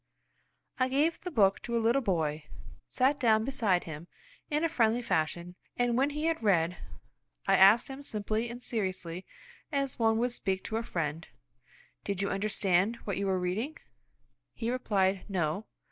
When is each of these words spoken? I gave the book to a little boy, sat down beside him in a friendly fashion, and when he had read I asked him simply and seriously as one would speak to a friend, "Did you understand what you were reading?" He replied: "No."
I 0.79 0.87
gave 0.89 1.21
the 1.21 1.29
book 1.29 1.61
to 1.61 1.77
a 1.77 1.77
little 1.77 2.01
boy, 2.01 2.45
sat 2.89 3.19
down 3.19 3.45
beside 3.45 3.83
him 3.83 4.07
in 4.49 4.63
a 4.63 4.67
friendly 4.67 5.03
fashion, 5.03 5.53
and 5.77 5.95
when 5.95 6.09
he 6.09 6.25
had 6.25 6.41
read 6.41 6.77
I 7.47 7.55
asked 7.57 7.87
him 7.87 8.01
simply 8.01 8.49
and 8.49 8.63
seriously 8.63 9.27
as 9.71 9.99
one 9.99 10.17
would 10.17 10.31
speak 10.31 10.63
to 10.63 10.77
a 10.77 10.81
friend, 10.81 11.27
"Did 12.03 12.19
you 12.23 12.31
understand 12.31 12.95
what 13.05 13.17
you 13.17 13.27
were 13.27 13.37
reading?" 13.37 13.77
He 14.55 14.71
replied: 14.71 15.23
"No." 15.29 15.67